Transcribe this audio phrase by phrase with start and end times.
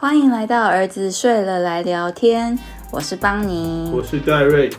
[0.00, 2.56] 欢迎来到儿子睡了来聊天，
[2.92, 4.70] 我是邦尼，我是戴瑞。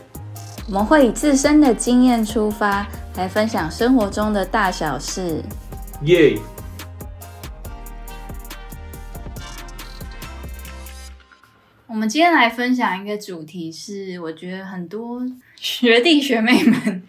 [0.66, 5.42] 我们会以自身的经验出发，来分享生活中的大小事。
[6.04, 6.38] 耶！
[11.86, 15.20] 我们今天来分享一个主题，是我觉得很多
[15.54, 17.02] 学弟学妹们，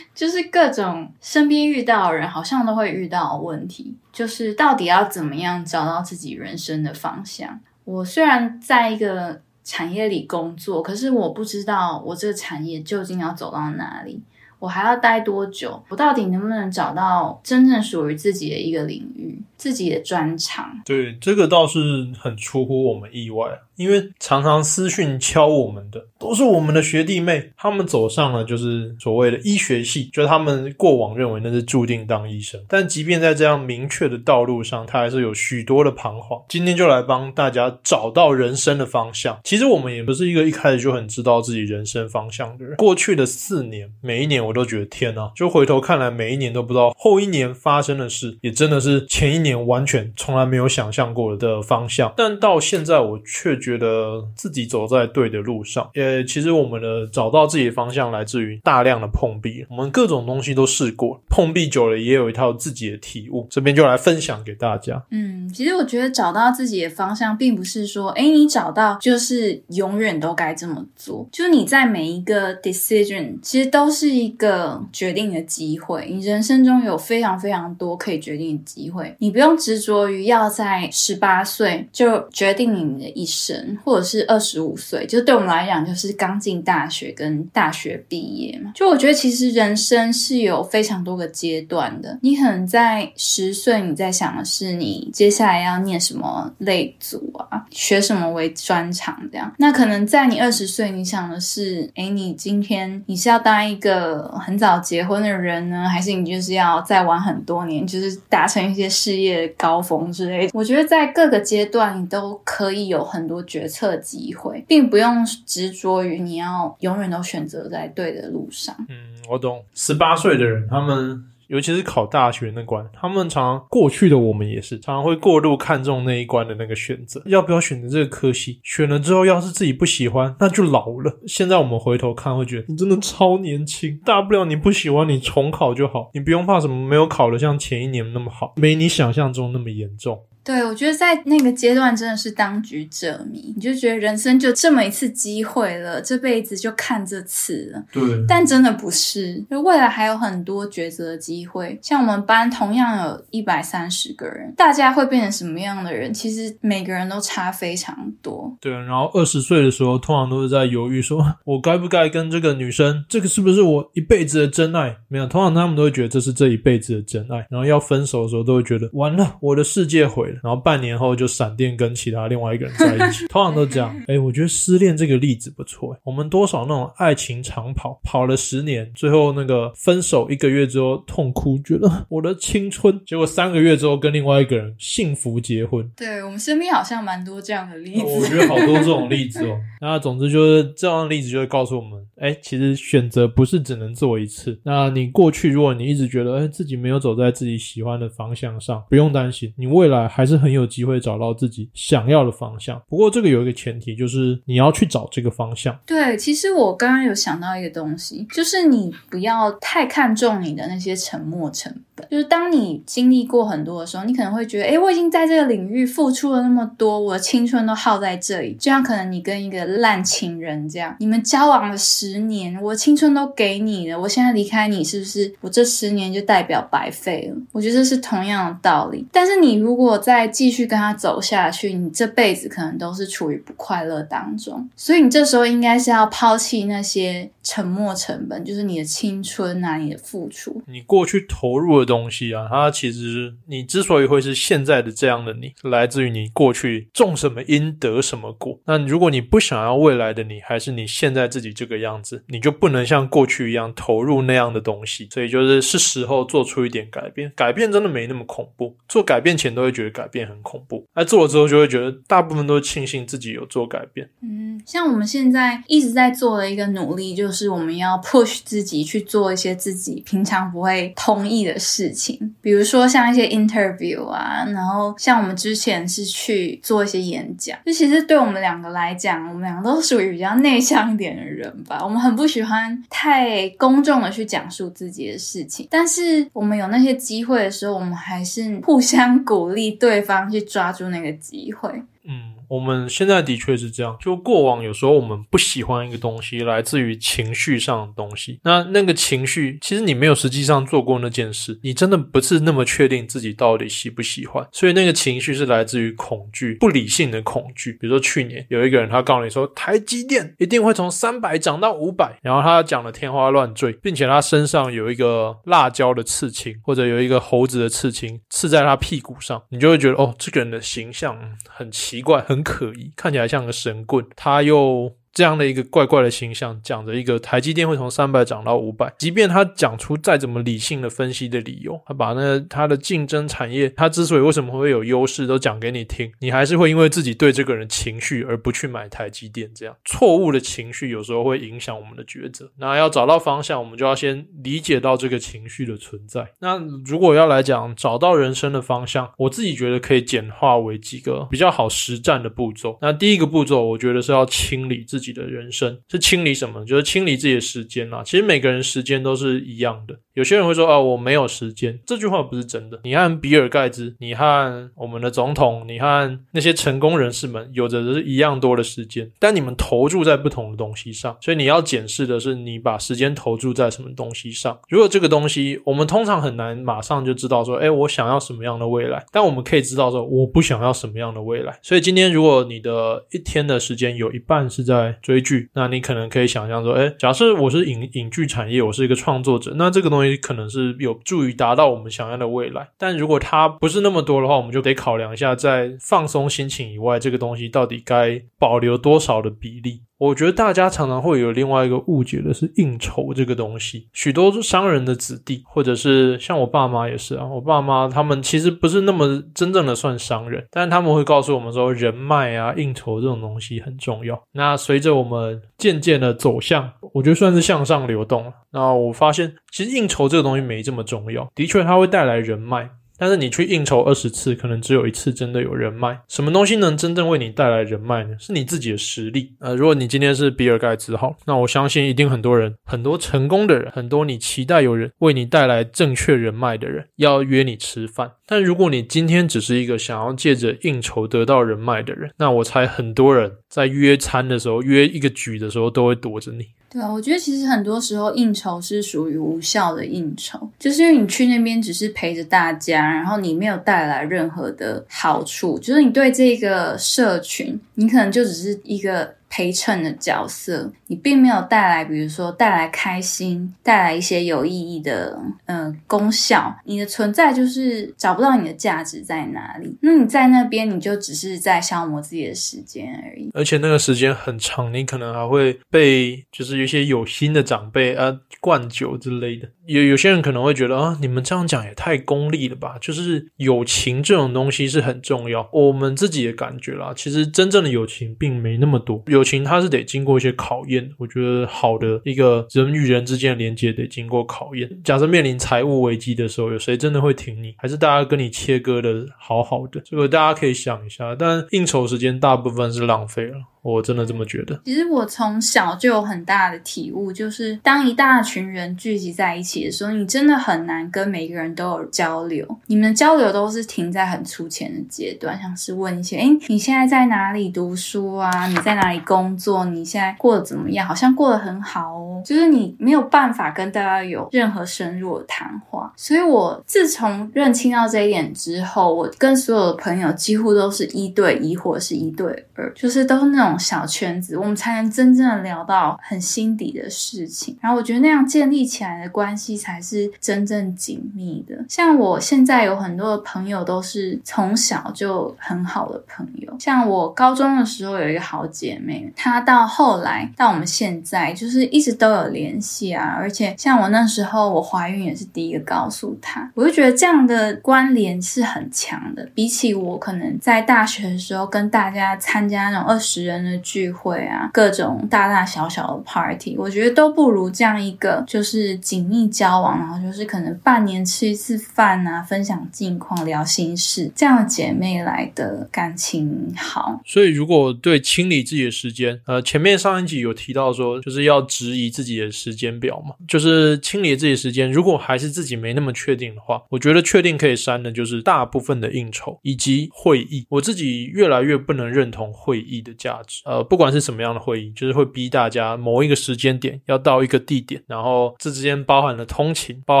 [0.12, 7.60] 就是各种身边遇到的人，好像都会遇到的问题，就是到底要怎么样找到自己人生的方向。
[7.88, 14.20] 我虽然在一个产业里工作，可是我不知道我这个产业究竟要走到哪里，
[14.58, 20.70] 我还要待多久，我到底能不能找到真正属于自己的一个领域、自己的专长？
[20.86, 21.78] 对，这个倒是
[22.18, 23.46] 很出乎我们意外。
[23.76, 36.42] 因为常常私讯敲我们的都是我们的学弟妹，他们走上了就是所谓的医学系，就他们过往认为那是注定当医生，但即便在这样明确的道路上，他还是有许多的彷徨。
[36.48, 39.38] 今天就来帮大家找到人生的方向。
[39.44, 42.74] 其实我们也不是一个一开始就很知道自己人生方向的人。
[42.78, 52.12] 过去的四年，每一年我都觉得天呐，就回头看来，每一年都不知道后一年发生的事，也真的是前一年完全从来没有想象过的方向。
[52.16, 55.88] 但到现在，我却觉得自己走在对的路上。
[55.94, 63.46] 也其实我们的找到自己的方向来自于大量的碰壁，我们各种东西都试过，碰壁久了也有一套自己的体悟。
[63.50, 65.02] 这边就来分享给大家。
[65.10, 71.28] 嗯，其实我觉得找到自己的方向，并不是说，哎，你找到就是永远都该这么做。
[71.32, 76.06] 就你在每一个 decision，其实都是一个决定的机会。
[76.10, 83.78] 你人生中有非常非常多可以决定的机会，你不用执着于要在十八岁就决定你的一生。
[83.84, 88.72] 或者是二十五岁，就对我们来讲，就是刚进大学跟大学毕业嘛。
[88.74, 92.18] 就我觉得，其实人生是有非常多个阶段的。
[92.20, 99.54] 你可能在十岁，你在想的是你接下来要念什么类组啊，学什么为专长这样。
[99.56, 110.50] 那可能在你二十岁，你想的是，哎，你今天你是要当一个很早结婚的人呢，还是你就是要再玩很多年，就是达成一些事业高峰之类的？
[110.54, 118.74] 我觉得在各个阶段，你都可以有很多决策机会，并不用执着于你要永远都选择在对的路上。
[118.88, 118.96] 嗯，
[119.28, 119.64] 我懂。
[119.74, 128.60] 十八岁的人，他们尤其是考大学那关，他们常常过去的我们也是常常会过度看重那一关的那个选择，要不要选择这个科系？
[128.62, 131.20] 选了之后，要是自己不喜欢，那就老了。
[131.26, 140.20] 现在我们回头看，会觉得你真的超年轻，大不了你不喜欢，你重考就好，你不用怕什么没有考的像前一年那么好，没你想象中那么严重。
[140.44, 147.84] 对，我觉得在那个阶段真的是当局者迷，你就觉得人生就这么一次机会了，这辈子就看这次了。
[147.92, 151.78] 对，但真的不是，就未来还有很多抉择的机会。
[151.82, 156.14] 像我们班同样有一百三十个人，大家会变成什么样的人？
[156.14, 158.56] 其实每个人都差非常多。
[158.60, 164.96] 对，然后二十岁的时候，通常都是在犹豫，说我该不该跟这个女生，这个是不是我一辈子的真爱？
[165.08, 167.46] 没有，通常他们都会觉得这是这一辈子的真爱。
[167.50, 170.37] 然后要分手的时候，都会觉得完了，我的世界毁了。
[170.42, 173.94] 然后半年后就闪电跟其他另外一个人在一起，通常都这样。
[174.06, 175.96] 哎，我觉得失恋这个例子不错。
[176.04, 185.88] 我们多少那种爱情长跑，跑了十年，最后那个分手一个月之后痛哭，觉得我的青春，结果三个月之后跟另外一个人幸福结婚。
[185.96, 189.58] 对我们身边好像蛮多这样的例子，我觉得好多这种例子哦。
[189.80, 194.58] 那总之就是这样的例子就会告诉我们，哎，其实选择不是只能做一次。
[194.64, 200.68] 那你过去如果你一直觉得哎自己没有走在自己喜欢的方向上，不用担心，你未来还是很有。
[200.68, 205.74] 机会找到自己想要的方向，不过这个有一个前提，就是你要去找这个方向。
[205.86, 211.74] 对，其实我刚刚有想到一个东西，就是你不要太看重你的那些沉没成
[212.10, 218.52] 就是当你经历过很多的时候，你可能会觉得，哎，我已经在这个领域付出了那么多，我的青春都耗在这里。
[218.54, 227.36] 就像可能你跟一个烂情人这样，你们交往了十年，我青春都给你了，我现在离开你，是不是我这十年就代表白费了？
[227.50, 229.04] 我觉得是同样的道理。
[229.10, 230.68] 但是你如果再继续。
[230.68, 248.60] 跟他走下去，你这辈子可能都是处于不快乐当中，所以你这时候应该是要抛弃那些沉没成本，就是你的青春啊，你的付出，你过去投入的东西啊，它其实你之所以会是现在的这样的你，来自于你过去种什么因得什么果。
[248.66, 255.08] 那如果你不想要未来的你，还是你现在自己这个样子，你就不能像过去一样投入那样的东西。
[255.12, 258.76] 所以就是是时候做出一点改变，改变真的没那么恐怖。
[258.88, 260.38] 做改变前都会觉得改变很。
[260.40, 264.08] 恐怖，那做了之后就会觉得，大部分都庆幸自己有做改变。
[264.22, 271.77] 嗯，像我们现在一直在做的一个努力，就是我们要 push 自己去做一些自己平常不会同意的事。
[271.78, 291.70] 事情，比如说像一些 interview 啊，然后像我们之前是去做一些演讲，就其实对我们两个来讲，我们两个都属于比较内向一点的人吧，我们很不喜欢太公众的去讲述自己的事情，但是我们有那些机会的时候，我们还是互相鼓励对方去抓住那个机会。
[292.04, 292.34] 嗯。
[292.48, 298.40] 我们现在的确是这样，就过往有时候我们不喜欢一个东西，来自于情绪上的东西。
[298.42, 304.46] 那那个情绪，其实你没有实际上做过那件事，你真的不是那么确定自己到底喜不喜欢。
[304.50, 307.72] 所以那个情绪是来自于恐惧，不理性的恐惧。
[307.74, 322.37] 比如说去年有一个人，他告诉你说台积电一定会从三百涨到五百，然后他讲的天花乱坠，并且他身上有一个辣椒的刺青，或者有一个猴子的刺青刺在他屁股上，你就会觉得哦，这个人的形象很奇怪，很。
[322.38, 324.94] 很可疑，看起来像个神棍，他又。
[325.18, 339.50] 这样的一个怪怪的形象，讲着一个台积电会从三百涨到五百，即便他讲出再怎么理性的分析的理由，他把那他的竞争产业，他之所以为什么会有优势，都讲给你听，你还是会因为自己对这个人情绪而不去买台积电。
[339.52, 342.48] 这样错误的情绪有时候会影响我们的抉择。
[342.56, 346.28] 那要找到方向，我们就要先理解到这个情绪的存在。
[346.38, 352.78] 那如果要来讲找到人生的方向，我自己觉得可以简化为几个比较好实战的步骤。
[352.80, 355.07] 那第一个步骤，我觉得是要清理自己。
[355.08, 356.64] 己的人生是清理什么？
[356.64, 358.02] 就是清理自己的时间啦。
[358.04, 359.98] 其实每个人时间都是一样的。
[360.14, 362.80] 有些人会说：“啊，我没有时间。”这句话不是真的。
[362.82, 371.16] 你和比尔盖茨，你和我们的总统，你和那些成功人士们，有着是一样多的时间，但你们投注在不同的东西上。
[371.20, 374.58] 所以你要检视的是，你把时间投注在什么东西上。
[374.68, 399.82] 如果这个东西，我们通常很难马上就知道说：“哎，我想要什么样的未来？”但我们可以知道说：“我不想要什么样的未来。”所以今天，如果你的一天的时间有一半是在追剧，那你可能可以想象说：“哎，假设我是影影剧产业，我是一个创作者，那这个东西。”可能是有助于达到我们想要的未来，但如果它不是那么多的话，我们就得考量一下，在放松心情以外，这个东西到底该保留多少的比例。
[399.98, 403.88] 我觉得大家常常会有另外一个误解的是应酬这个东西。
[403.92, 414.20] 许多商人的子弟，或者是像我爸妈也是啊，我爸妈他们其实不是那么真正的算商人，但是他们会告诉我们说，人脉啊、应酬这种东西很重要。
[414.32, 418.32] 那随着我们渐渐的走向，我觉得算是向上流动了。
[418.52, 422.70] 那我发现，其实应酬这个东西没这么重要，的确它会带来人脉。
[422.98, 426.00] 但是你去应酬二十次，可能只有一次真的有人脉。
[426.08, 428.16] 什么东西能真正为你带来人脉呢？
[428.18, 429.32] 是你自己的实力。
[429.38, 438.10] 呃，如果你今天是比尔盖茨，好，那我相信一定很多人，很多成功的人，很多你期待有人为你带来正确人脉的人，要约你吃饭。
[438.26, 446.46] 但如果你今天只是一个想要借着应酬得到人脉的人，那我猜很多人在约餐的时候，约一个局的时候，都会躲着你。
[446.70, 459.17] 对啊，我觉得其实很多时候应酬是属于无效的应酬，就是因为你去那边只是陪着大家，然后你没有带来任何的好处，就是你对这个社群，你可能就只是一个。
[459.30, 466.56] 陪衬的角色，你并没有带来，比如说带来开心，带来一些有意义的嗯功效。
[466.64, 469.76] 你的存在就是找不到你的价值在哪里。
[469.82, 473.30] 那你在那边，你就只是在消磨自己的时间而已。
[473.34, 479.48] 而且那个时间很长，你可能还会被就是有些有心的长辈啊灌酒之类的。
[479.68, 482.78] 有有些人可能会觉得啊，你们这样讲也太功利了吧？
[482.80, 485.46] 就是友情这种东西是很重要。
[485.52, 489.02] 我们自己的感觉啦，其实真正的友情并没那么多。
[489.08, 494.70] 友情它是得经过一些考验，我觉得好的一个人与人之间的连接得经过考验。
[494.82, 497.54] 假设面临财务危机的时候，有谁真的会挺你？
[497.58, 499.82] 还是大家跟你切割的好好的？
[499.84, 501.14] 这个大家可以想一下。
[501.14, 503.36] 但应酬时间大部分是浪费了。
[503.62, 504.60] 我真的这么觉得。
[504.64, 512.46] 其实我从小就有很大的体悟，就是当一大群人聚集在一起的时候，你真的很难跟每个人都有交流。
[512.66, 518.46] 你们的交流都是停在很粗浅的阶段，像是问一些：“哎，你现在在哪里读书啊？
[518.46, 519.64] 你在哪里工作？
[519.64, 520.86] 你现在过得怎么样？
[520.86, 525.92] 好像过得很好哦。”就是你没有办法跟大家有任何深入的谈话。
[525.96, 533.57] 所以我自从认清到这一点之后，我跟所有的朋友几乎都是一对一或者是一对二，就是都是那种。
[533.58, 537.56] 小圈子，我们才能真正的聊到很心底的事情。
[537.60, 541.56] 然后我觉得那样建立起来的关系才是真正紧密的。
[541.68, 546.54] 像我现在有很多的朋友都是从小就很好的朋友。
[546.60, 553.14] 像我高中的时候有一个好姐妹，她到后来到我们现在就是一直都有联系啊。
[553.16, 559.28] 而且像我那时候我怀孕也是第一个告诉她，我就觉得这样的关联是很强的。
[559.34, 563.37] 比起我可能在大学的时候跟大家参加那种二十人。
[563.42, 577.00] 人的聚会啊，各种大大小小的 party，我觉得都不如这样一个就是紧密交往，然后就是可能半年吃一次饭啊，分享近况、聊心事，这样的姐妹来的感情好。
[577.04, 590.46] 所以，如果对清理自己的时间，呃，前面上一集有提到说，就是要质疑自己的时间表嘛，就是清理自己时间，如果还是自己没那么确定的话，我觉得确定可以删的就是大部分的应酬以及会议。
[590.48, 600.00] 我自己越来越不能认同会议的价值，呃，不管是什么样的会议，就是会逼大家某一个时间点要到一个地点，然后这之间包含了通勤，包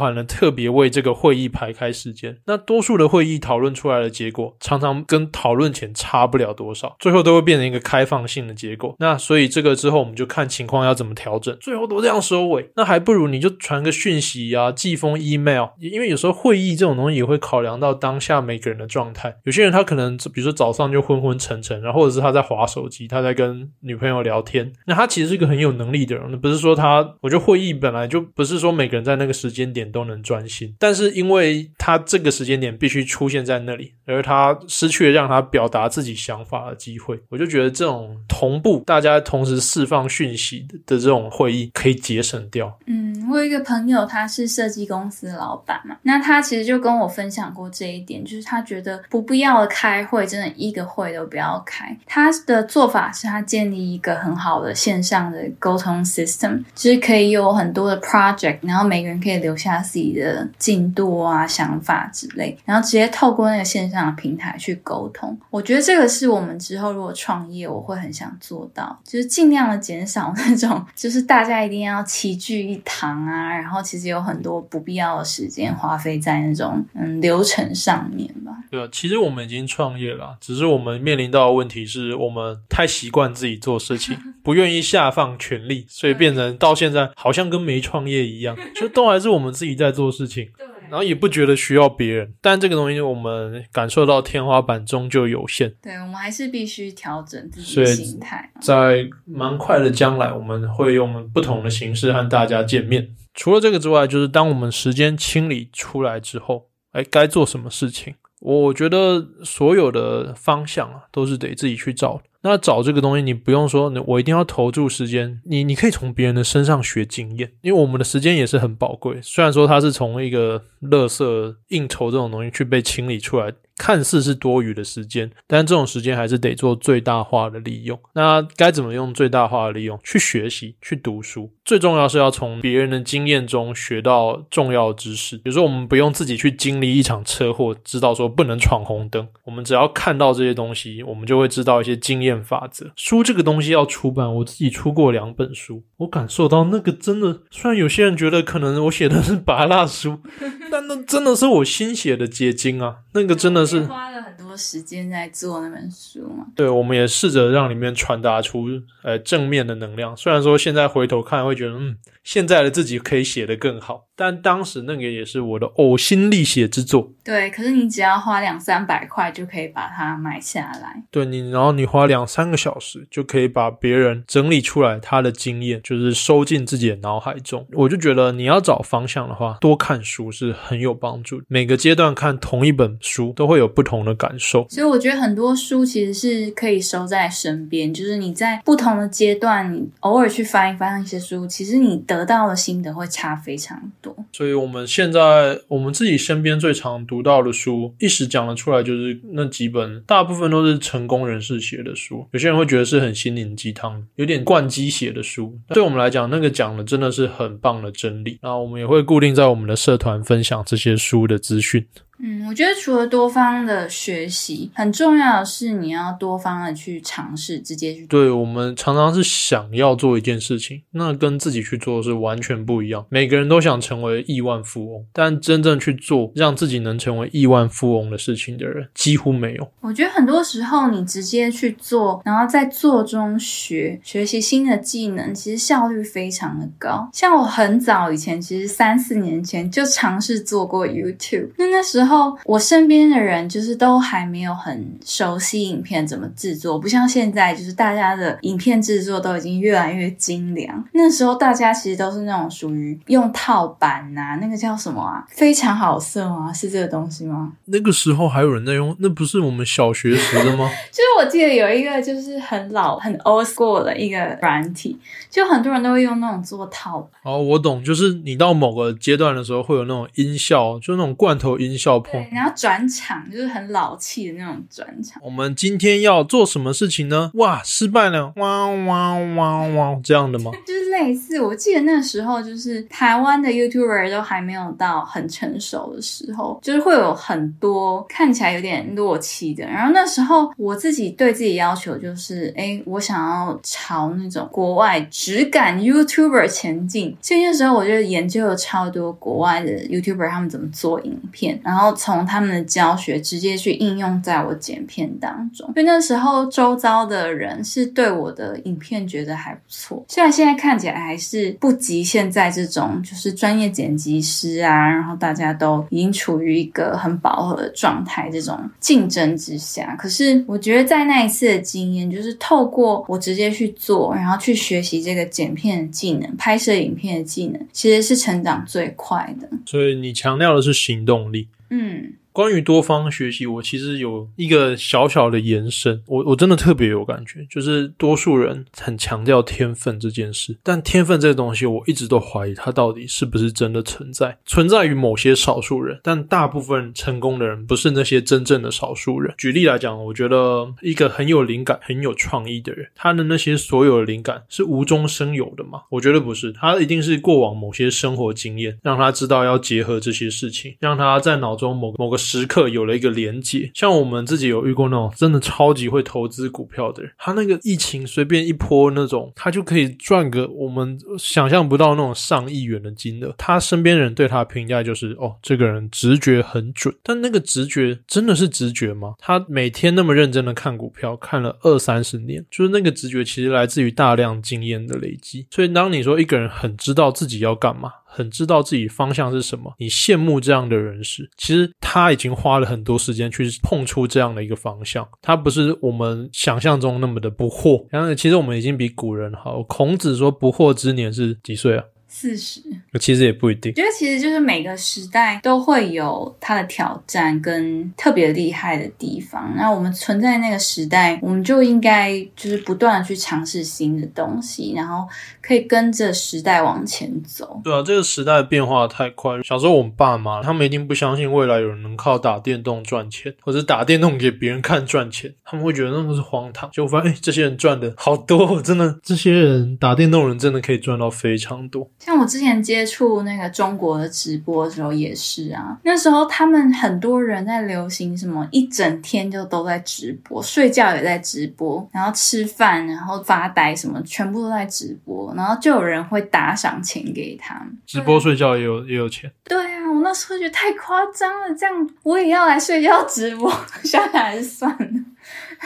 [0.00, 2.36] 含了特别为这个会议排开时间。
[2.46, 8.94] 那多数的会议讨论出来的结果，常常跟讨论前差不了多少，最后都会变成一个开放性的结果。
[8.98, 19.36] 那所以这个之后我们就看情况要怎么调整，最后都这样收尾，那还不如你就传个讯息啊，寄封 email，因为有时候会议这种东西也会考量到当下每个人的状态。
[19.44, 42.78] 有些人他可能比如说早上就昏昏沉沉，然后或者是他在划手机，他他在跟女朋友聊天，那他其实是一个很有能力的人，不是说他，我觉得会议本来就不是说每个人在那个时间点都能专心，但是因为他这个时间点必须出现在那里，而他失去了让他表达自己想法的机会，我就觉得这种同步大家同时释放讯息的这种会议可以节省掉。
[42.86, 51.96] 嗯，我有一个朋友，他是设计公司老板嘛，那他其实就跟我分享过这一点，就是他觉得不必要的开会，真的一个会都不要开。
[52.06, 65.36] 他的做法是他建立一个很好的线上的沟通 system，就是可以有很多的 project，然后每个人可以留下自己的进度啊、想法之类，然后直接透过那个线上的平台去沟通。
[65.50, 78.52] 我觉得这个是我们之后如果创业，我会很想做到，就是尽量的减少那种，就是大家一定要齐聚一堂啊，然后其实有很多不必要的时间花费在那种嗯流程上面吧。
[78.70, 90.48] 对啊，其实我们已经创业了，只是我们面临到的问题是我们太习惯自己做事情， 不愿意下放权力，所以变成到现在好像跟没创业一样， 就都还是我们自己在做事情。
[90.88, 95.74] 然后也不觉得需要别人，但这个东西我们感受到天花板终究有限。
[95.82, 98.48] 对，我们还是必须调整自己的心态。
[98.60, 103.08] 在蛮快的将来，我们会用不同的形式和大家见面。
[103.34, 108.14] 除了这个之外，就是当我们时间清理出来之后，哎，该做什么事情？
[108.54, 112.22] 我觉得所有的方向啊，都是得自己去找。
[112.42, 115.40] 那找这个东西，你不用说，我一定要投注时间。
[115.46, 119.18] 你你可以从别人的身上学经验，因为我们的时间也是很宝贵。
[119.20, 123.52] 虽然说它是从一个垃圾应酬这种东西去被清理出来。
[123.76, 127.98] 看似是多余的时间，但这种时间还是得做最大化的利用。
[128.14, 129.98] 那该怎么用最大化的利用？
[130.02, 131.52] 去学习，去读书。
[131.64, 135.36] 最重要是要从别人的经验中学到重要知识。
[135.36, 139.28] 比如说，我们不用自己去经历一场车祸，知道说不能闯红灯。
[139.44, 142.90] 我们只要看到这些东西，我们就会知道一些经验法则。
[142.96, 150.20] 书这个东西要出版，我自己出过两本书，我感受到那个真的，虽然有些人觉得可能我写的是 拔蜡书，
[150.70, 152.98] 但那真的是我心血的结晶啊！
[153.12, 153.65] 那个真的。
[153.66, 156.46] 是花了很多时间在做那本书嘛？
[156.54, 158.66] 对，我们也试着让里面传达出
[159.02, 160.16] 呃正面的能量。
[160.16, 164.04] 虽然说现在回头看会觉得，嗯，现在的自己可以写得更好。
[164.18, 167.12] 但当时那个也是我的呕心沥血之作。
[167.22, 171.04] 对，可是你只要花两三百块就可以把它买下来。
[171.10, 177.66] 对你，然后你花两三个小时就可以把别人整理出来他的经验，就是收进自己的脑海中。
[177.72, 181.42] 我就觉得你要找方向的话，多看书是很有帮助。
[181.48, 184.66] 每个阶段看同一本书都会有不同的感受。
[184.68, 194.14] 所以我觉得很多书其实是可以收在身边，就是你在不同的阶段，你偶尔去翻一翻一些书，其实你得到的心得会差非常多。
[194.32, 202.26] 所以，我们现在我们自己身边最常读到的书，一时讲得出来就是那几本，大部分都是成功人士写的书。
[202.32, 205.58] 有些人会觉得是很心灵鸡汤，有点灌鸡血的书。
[205.68, 208.38] 对我们来讲，那个讲的真的是很棒的真理。
[208.42, 211.86] 那我们也会固定在我们的社团分享这些书的资讯。
[212.18, 218.06] 嗯，我觉得除了多方的学习，很重要的是你要多方的去尝试，直接去。
[218.06, 223.04] 对我们常常是想要做一件事情，那跟自己去做是完全不一样。
[223.10, 229.70] 每个人都想成为亿万富翁，但真正去做让自己能成为亿万富翁的事情的人几乎没有。
[229.82, 237.06] 我觉得很多时候你直接去做，然后在做中学学习新的技能，其实效率非常的高。
[237.12, 242.05] 像我很早以前，其实三四年前就尝试做过 YouTube，那那时候。
[242.06, 250.82] 候我身边的人就是都还没有很熟悉影片怎么制作，不像现在，就是大家的影片制作都已经越来越精良。
[250.92, 255.24] 那时候大家其实都是那种属于用套版呐、那个叫什么啊？
[255.28, 256.52] 非常好色吗？
[256.52, 257.52] 是这个东西吗？
[257.66, 260.70] 那个时候还有人在用，那不是我们小学时的吗？
[260.90, 264.98] 就是我记得有一个就是很老很 old school 的一个软体，
[265.28, 267.10] 就很多人都会用那种做套版。
[267.24, 272.30] 哦，我懂，就是你到某个阶段的时候，会有那种音效，就那种罐头音效碰对，。
[272.32, 275.20] 然后转场就是很老气的那种转场。
[275.24, 277.30] 我们今天要做什么事情呢？
[277.34, 278.32] 哇，失败了！
[278.36, 280.50] 哇哇哇哇，这样的吗？
[280.66, 289.66] 就是类似，我记得那时候就是台湾的 YouTuber 都还没有到很成熟的时候，就是会有很多看起来有点落气的。
[289.66, 297.16] 然后那时候我自己对自己要求就是，哎，我想要朝那种国外质感 YouTuber 前进。
[297.20, 305.70] 所以那时候我就研究了超多国外的 YouTuber 他们怎么做影片，然后从他们的教学直接去应用在我剪片当中。
[305.74, 319.94] 所以那时候周遭的人是对我的影片觉得还不错，虽然现在看起来还是不及现在这种就是专业剪辑师啊，然后大家都已经处于一个很饱和的状态这种竞争之下。
[319.96, 329.48] 可是我觉得在那一次的经验，就是透过我直接去做，然后去学习这个剪片的技能、拍摄影片的技能，其实是成长最快的。
[329.66, 331.48] 所以你强调的是行动力。
[331.70, 332.18] 嗯。
[332.36, 349.34] 关于多方学习，我其实有一个小小的延伸，我我真的特别有感觉，就是多数人很强调天分这件事，但天分这个东西，我一直都怀疑它到底是不是真的存在，存在于某些少数人，但大部分成功的人不是那些真正的少数人。
[349.38, 355.80] 举例来讲，我觉得一个很有灵感、很有创意的人，他的那些所有的灵感是无中生有的吗？
[355.88, 363.70] 我觉得不是，他一定是过往某些生活经验，让他知道要结合这些事情，让他在脑中某某个时刻有了一个连结。
[363.74, 373.34] 像我们自己有遇过那种真的超级会投资股票的人，他那个疫情随便一波那种，他就可以赚个我们想象不到那种上亿元的金额。
[373.38, 376.94] 他身边人对他评价就是：哦，这个人直觉很准。
[377.02, 379.14] 但那个直觉真的是直觉吗？
[379.18, 385.46] 他每天那么认真的看股票，看了二三十年，就是那个直觉其实来自于大量经验的累积。
[385.50, 395.06] 所以当你说一个人很知道自己要干嘛，很知道自己方向是什么，你羡慕这样的人时，其实他已经花了很多时间去碰出这样的一个方向。
[395.20, 399.62] 他不是我们想象中那么的不惑，然后其实我们已经比古人好。
[399.64, 401.84] 孔子说不惑之年是几岁啊？
[402.08, 402.62] 四十，
[402.98, 403.74] 其实也不一定。
[403.74, 409.52] 觉得其实就是每个时代都会有它的挑战跟特别厉害的地方。
[409.56, 415.06] 那我们存在那个时代，我们就应该就是不断的去尝试新的东西，然后
[415.42, 417.60] 可以跟着时代往前走。
[417.62, 419.34] 对啊，这个时代变化太快。
[419.42, 426.70] 小时候我们爸妈他们一定不相信未来有人能靠打电动赚钱，或者打电动给别人看赚钱，他们会觉得那个是荒唐。
[426.72, 431.90] 结果发现，哎，这些人赚的好多哦，真的，这些人打电动人真的可以赚到非常多。
[431.98, 447.78] 像我之前接触那个中国的直播的时候也是啊，那时候他们很多人在流行什么，一整天就都在直播，睡觉也在直播，然后吃饭，然后发呆什么，全部都在直播，然后就有人会打赏钱给他们。
[447.86, 453.50] 直播睡觉也有也有钱，对啊，我那时候觉得太夸张了，这样我也要来睡觉直播，
[453.84, 454.86] 想想还是算了。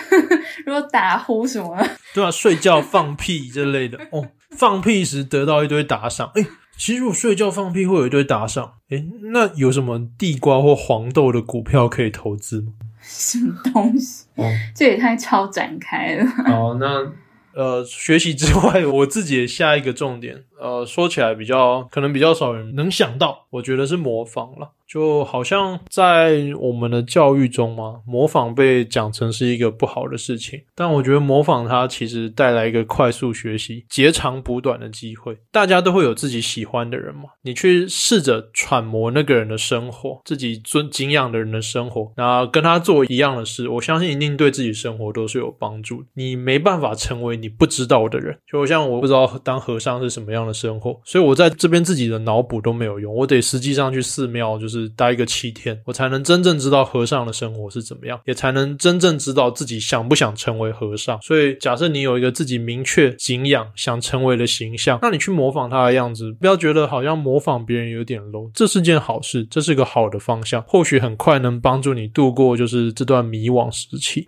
[0.64, 6.46] 如果打呼什么的，对啊，睡觉放屁之类的哦，放屁时得到一堆打赏，哎。
[6.80, 12.72] 其实我睡觉放屁会有一堆打赏，诶，那有什么地瓜或黄豆的股票可以投资吗？
[13.02, 14.24] 什么东西？
[14.36, 16.24] 哦，这也太超展开了。
[16.46, 17.12] 哦，那
[17.52, 24.70] 呃，学习之外，我自己的下一个重点，呃，说起来比较可能比较少人能想到，我觉得是模仿了。
[24.90, 35.38] 就好像在我们的教育中嘛，模仿被讲成是一个不好的事情，但我觉得模仿它其实带来一个快速学习、截长补短的机会。
[35.52, 46.04] 大家都会有自己喜欢的人嘛，你去试着揣摩那个人的生活，自己尊敬仰的人的生活，那跟他做一样的事，我相信一定对自己生活都是有帮助。
[46.14, 61.20] 你没办法成为你不知道的人，就像我不知道当和尚是什么样的生活，所以我在这边自己的脑补都没有用，我得实际上去寺庙，就是待个七天，我才能真正知道和尚的生活是怎么样，也才能真正知道自己想不想成为和尚。
[61.22, 74.26] 所以，假设你有一个自己明确敬仰、想成为的形象，那你去模仿他的样子，不要觉得好像模仿别人有点 low，这是件好事，这是个好的方向，或许很快能帮助你度过就是这段迷惘时期。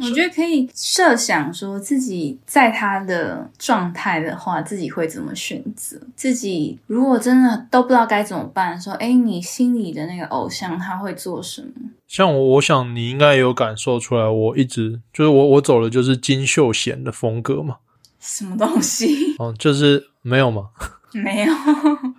[0.00, 5.98] 我觉得可以设想说自己在他的状态的话，自己会怎么选择。
[6.14, 11.90] 自己如果真的都不知道该怎么办，说，哎，你心里的那个偶像他会做什么？
[12.06, 17.76] 像我，我想你应该有感受出来，我一直就是我，我走的就是金秀贤的风格嘛。
[18.20, 19.34] 什么东西？
[19.38, 20.70] 哦，就是没有吗？
[21.12, 21.52] 没有。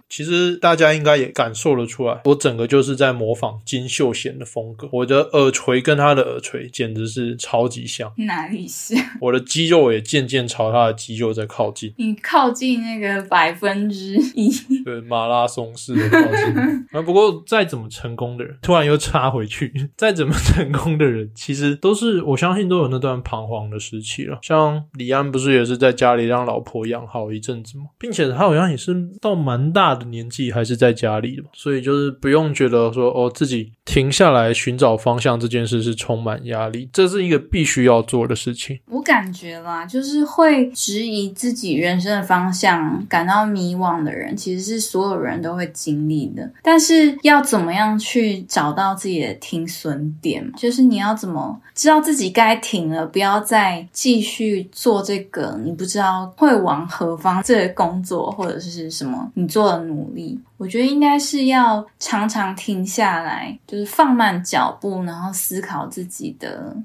[0.10, 4.90] 其实大家应该也感受得出来，我整个就是在模仿金秀贤的风格。
[4.92, 8.98] 我的耳垂跟他的耳垂简直是超级像，哪里像？
[9.22, 11.94] 我的肌肉也渐渐朝他的肌肉在靠近。
[11.98, 14.50] 你靠近那个百分之一，
[14.84, 16.56] 对，马拉松式的靠近。
[16.92, 24.40] 啊，不过再怎么成功的人，突然又插回去，再怎么成功的人，其实都是我相信都有那段彷徨的时期了。
[24.42, 27.84] 像李安不是也是在家里让老婆养好一阵子吗？
[28.00, 29.99] 并且他好像也是到蛮大。
[30.00, 38.80] 的年纪还是在家里的，所以就是不用觉得说哦，自己停下来寻找方向这件事是充满压力，这是一个必须要做的事情。
[38.88, 46.52] 我感觉啦，就是会质疑自己人生的方向、感到迷惘的人，其实是所有人都会经历的。
[46.64, 59.70] 但是要怎么样去找到自己的停损点，就是你要怎么知道自己该停了，不要再继续做这个你不知道会往何方这个工作或者是什么你做。
[59.90, 66.76] 努力，我觉得应该是要常常停下来，就是放慢脚步，然后思考自己的。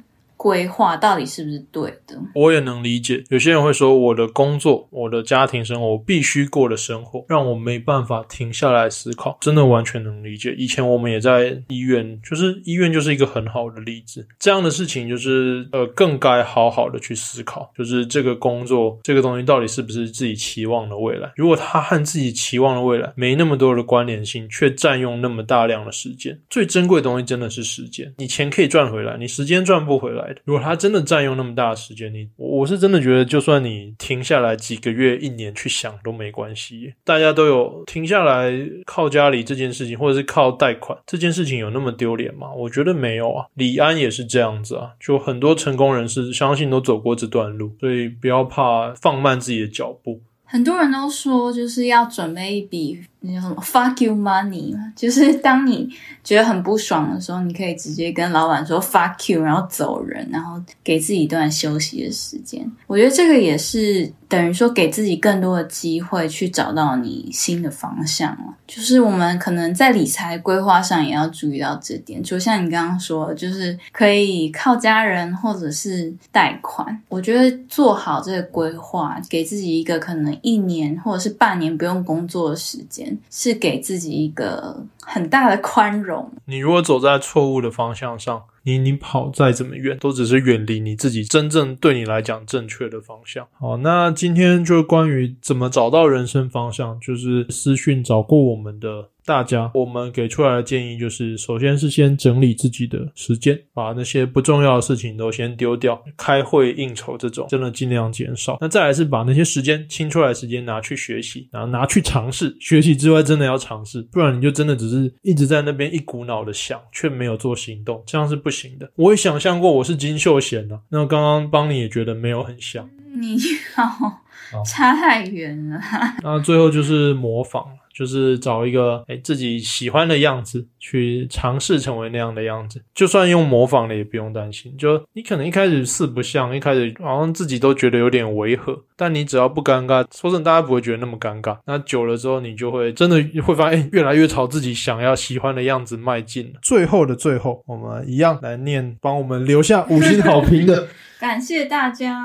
[0.45, 2.21] 规划到底是不是对的？
[2.35, 9.39] 我也能理解，有些人会说，我的工作、我的家庭生活，我必须过的生活，让我没办法停下来思考。
[9.41, 10.55] 真的完全能理解。
[10.59, 14.29] 以前我们也在医院，就是医院就是一个很好的例子。
[14.39, 21.33] 这样的事情就是呃，更该好好的去思考，就是这个工作这个东西到底是不是自己期望的未来？
[21.37, 28.13] 如果他和自己期望的未来没那么多的关联性，却占用那么大量的时间，最珍贵的东西真的是时间。
[28.19, 30.34] 你钱可以赚回来，你时间赚不回来。
[30.45, 36.95] 如果他真的占用那么大的时间，你我是真的觉得，就算你停下来几个月、一年去想都没关系。
[37.05, 38.53] 大家都有停下来
[38.85, 42.53] 靠家里这件事情，或者是靠贷款这件事情，有那么丢脸吗？
[42.53, 43.47] 我觉得没有啊。
[43.55, 50.21] 李安也是这样子啊，就很多成功人士相信都走过这段路，所以不要怕放慢自己的脚步。
[50.47, 53.01] 很多人都说，就是要准备一笔。
[53.27, 55.89] 那叫什么 fuck you money 嘛，就是当你
[56.23, 62.71] 觉得很不爽的时候，你可以直接跟老板说 fuck you，然后走人，然后给自己一段休息的时间。
[62.87, 68.55] 我觉得这个也是等于说给自己更多的机会去找到你新的方向了。
[68.67, 77.01] 就是我们可能在理财规划上也要注意到这点，就像你刚刚说，就是可以靠家人或者是贷款。
[77.09, 83.14] 我觉得做好这个规划，给自己一个可能一年或者是半年不用工作的时间。
[83.31, 86.31] 是给自己一个很大的宽容。
[86.47, 88.43] 你如果走在错误的方向上。
[88.67, 93.47] 你你跑再怎么远，都只是远离你自己真正对你来讲正确的方向。
[93.61, 108.57] 好，那今天就关于怎么找到人生方向，就是私讯找过我们的大家，我们给出来的建议就是，首先是先整理自己的时间，把那些不重要的事情都先丢掉，开会应酬这种真的尽量减少。
[108.61, 112.57] 那再来是把那些时间清出来时间拿去学习，然后拿去尝试。
[112.59, 118.51] 学习之外，真的要尝试，不然你就真的只是一直在那边一股脑的想，却没有做行动，这样是不。
[118.55, 120.79] 行的，我也想象过我是金秀贤呢。
[120.89, 123.37] 那刚刚帮你也觉得没有很像，你
[123.75, 124.23] 好，
[124.65, 125.81] 差太远了。
[126.23, 127.67] 那最后就是模仿。
[127.95, 134.77] 就是找一个哎自己喜欢的样子去尝试成为那样的样子，就算用模仿的也不用担心。
[134.77, 141.57] 就你可能一开始四不像，一开始好像自己都觉得有点违和，但你只要不尴尬，说真的，大家不会觉得那么尴尬。
[141.67, 146.53] 那久了之后，你就会真的会发现，越来越朝自己想要喜欢的样子迈进。
[146.63, 150.89] 最后的最后，我们一样来念，帮我们留下五星好评的，
[151.25, 152.23] 感谢大家。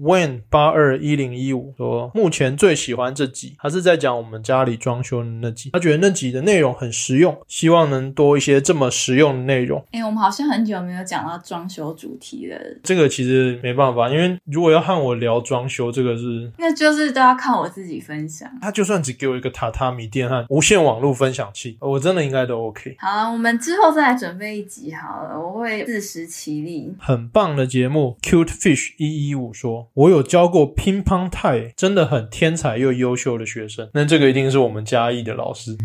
[0.00, 9.84] When 八二一零一五说，目前最喜欢这集，他是在讲我们家里装修的那集，他觉得那集的内容很实用，希望能多一些这么实用的内容。
[9.92, 12.56] 哎，我们好像很久没有讲到装修主题了。
[12.82, 18.50] 这个其实没办法，因为如果要和我聊装修，这个是那就是都要靠我自己分享。
[18.62, 22.96] 他就算只给我一个榻榻米垫和无线网络分享器，我真的应该都 OK。
[22.98, 26.90] 好，我们之后再来准备一集好了，我会自食其力。
[26.98, 29.90] 很棒的节目，Cute Fish 一一五说。
[29.94, 33.88] 我有教过乒乓泰，真的很天才又优秀的学生。
[33.94, 35.76] 那这个一定是我们嘉义的老师。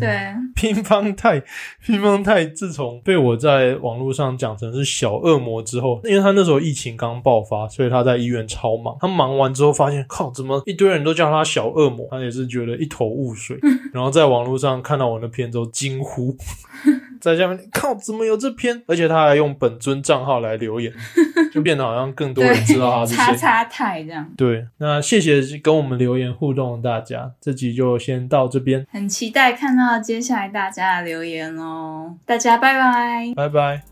[0.00, 1.40] 对，乒乓泰，
[1.84, 8.96] 乒乓泰自从被我在网络上讲成是小恶魔之后，因为他那时候疫情刚爆发，所以他在医院超忙。
[9.00, 12.08] 他忙完之后发现，靠，怎么一堆人都叫他小恶魔？
[12.10, 13.56] 他也是觉得一头雾水。
[13.94, 16.36] 然后在网络上看到我那篇之后惊呼。
[17.20, 20.92] 在下面靠怎么有这篇，而且他还用本尊账号来留言，
[21.52, 23.24] 就变得好像更多人知道他是谁。
[23.24, 32.14] 叉叉太这样，对，那谢谢跟我们留言互动的大家，这集就先到这边，很期待看到接下来大家的留言哦。
[32.24, 33.32] 大家拜拜。
[33.34, 33.82] 拜拜。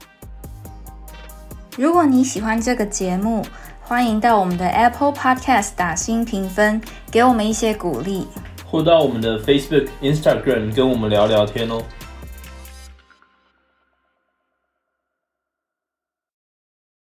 [1.77, 3.45] 如果你喜欢这个节目，
[3.81, 8.27] 欢迎到我们的 Apple Podcast 打新评分，给我们一些鼓励。
[8.65, 11.83] 或到我们的 Facebook、Instagram 跟我们聊聊天哦。